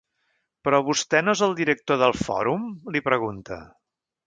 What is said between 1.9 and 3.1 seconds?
del Fòrum? —li